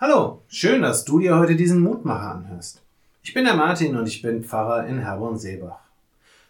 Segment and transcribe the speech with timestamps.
[0.00, 2.82] Hallo, schön, dass du dir heute diesen Mutmacher anhörst.
[3.24, 5.80] Ich bin der Martin und ich bin Pfarrer in Herborn-Seebach.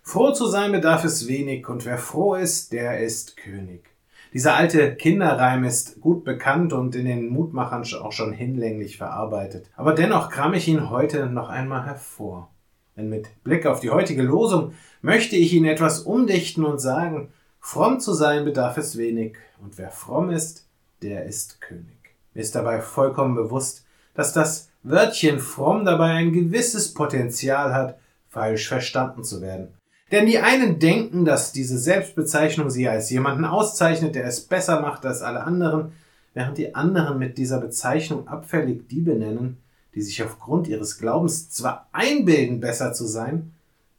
[0.02, 3.88] Froh zu sein bedarf es wenig und wer froh ist, der ist König.
[4.34, 9.70] Dieser alte Kinderreim ist gut bekannt und in den Mutmachern auch schon hinlänglich verarbeitet.
[9.76, 12.50] Aber dennoch kram ich ihn heute noch einmal hervor.
[12.98, 17.98] Denn mit Blick auf die heutige Losung möchte ich ihn etwas umdichten und sagen, fromm
[17.98, 20.66] zu sein bedarf es wenig und wer fromm ist,
[21.00, 21.97] der ist König.
[22.38, 23.84] Mir ist dabei vollkommen bewusst,
[24.14, 27.98] dass das Wörtchen fromm dabei ein gewisses Potenzial hat,
[28.28, 29.74] falsch verstanden zu werden.
[30.12, 35.04] Denn die einen denken, dass diese Selbstbezeichnung sie als jemanden auszeichnet, der es besser macht
[35.04, 35.90] als alle anderen,
[36.32, 39.56] während die anderen mit dieser Bezeichnung abfällig die benennen,
[39.96, 43.50] die sich aufgrund ihres Glaubens zwar einbilden, besser zu sein,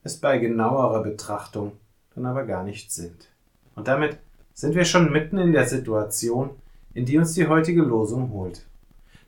[0.04, 1.74] es bei genauerer Betrachtung
[2.16, 3.28] dann aber gar nicht sind.
[3.76, 4.18] Und damit
[4.54, 6.52] sind wir schon mitten in der Situation,
[6.94, 8.66] in die uns die heutige Losung holt.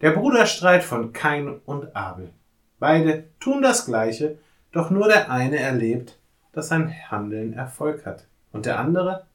[0.01, 2.31] Der Bruderstreit von Kain und Abel.
[2.79, 4.39] Beide tun das Gleiche,
[4.71, 6.17] doch nur der eine erlebt,
[6.53, 8.25] dass sein Handeln Erfolg hat.
[8.51, 9.25] Und der andere?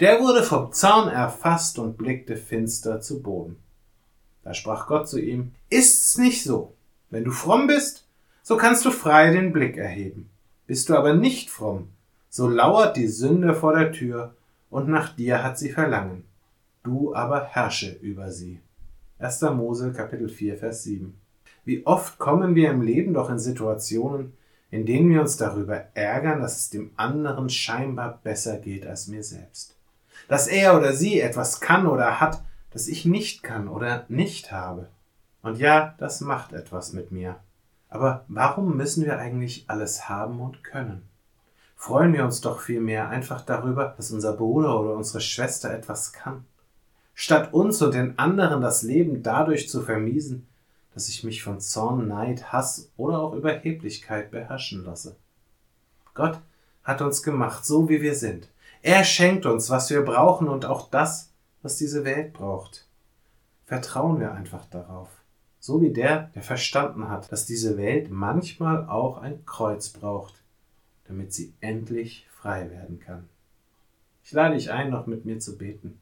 [0.00, 3.56] Der wurde vom Zorn erfasst und blickte finster zu Boden.
[4.44, 6.74] Da sprach Gott zu ihm, Ist's nicht so?
[7.10, 8.06] Wenn du fromm bist,
[8.42, 10.30] so kannst du frei den Blick erheben.
[10.66, 11.88] Bist du aber nicht fromm,
[12.30, 14.34] so lauert die Sünde vor der Tür,
[14.70, 16.24] und nach dir hat sie Verlangen
[16.84, 18.60] du aber herrsche über sie.
[19.18, 19.40] 1.
[19.54, 21.18] Mose Kapitel 4 Vers 7.
[21.64, 24.34] Wie oft kommen wir im Leben doch in Situationen,
[24.70, 29.22] in denen wir uns darüber ärgern, dass es dem anderen scheinbar besser geht als mir
[29.22, 29.76] selbst.
[30.28, 34.88] Dass er oder sie etwas kann oder hat, das ich nicht kann oder nicht habe.
[35.42, 37.36] Und ja, das macht etwas mit mir.
[37.88, 41.08] Aber warum müssen wir eigentlich alles haben und können?
[41.76, 46.44] Freuen wir uns doch vielmehr einfach darüber, dass unser Bruder oder unsere Schwester etwas kann
[47.14, 50.46] statt uns und den anderen das Leben dadurch zu vermiesen,
[50.92, 55.16] dass ich mich von Zorn, Neid, Hass oder auch Überheblichkeit beherrschen lasse.
[56.14, 56.38] Gott
[56.82, 58.48] hat uns gemacht, so wie wir sind.
[58.82, 62.86] Er schenkt uns, was wir brauchen und auch das, was diese Welt braucht.
[63.64, 65.08] Vertrauen wir einfach darauf.
[65.58, 70.34] So wie der, der verstanden hat, dass diese Welt manchmal auch ein Kreuz braucht,
[71.08, 73.28] damit sie endlich frei werden kann.
[74.22, 75.98] Ich lade dich ein, noch mit mir zu beten.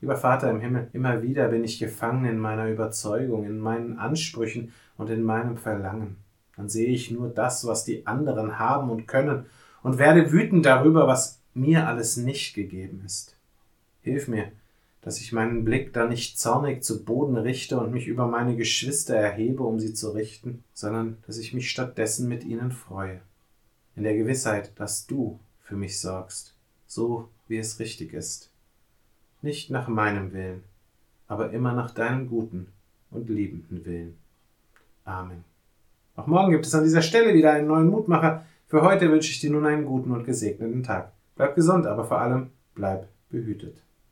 [0.00, 4.72] Lieber Vater im Himmel, immer wieder bin ich gefangen in meiner Überzeugung, in meinen Ansprüchen
[4.98, 6.16] und in meinem Verlangen.
[6.54, 9.46] Dann sehe ich nur das, was die anderen haben und können,
[9.82, 13.36] und werde wütend darüber, was mir alles nicht gegeben ist.
[14.02, 14.50] Hilf mir,
[15.00, 19.14] dass ich meinen Blick da nicht zornig zu Boden richte und mich über meine Geschwister
[19.14, 23.20] erhebe, um sie zu richten, sondern dass ich mich stattdessen mit ihnen freue.
[23.94, 26.54] In der Gewissheit, dass du für mich sorgst,
[26.86, 28.50] so wie es richtig ist
[29.42, 30.62] nicht nach meinem Willen,
[31.28, 32.68] aber immer nach deinem guten
[33.10, 34.16] und liebenden Willen.
[35.04, 35.44] Amen.
[36.16, 38.44] Auch morgen gibt es an dieser Stelle wieder einen neuen Mutmacher.
[38.66, 41.12] Für heute wünsche ich dir nun einen guten und gesegneten Tag.
[41.36, 43.82] Bleib gesund, aber vor allem bleib behütet.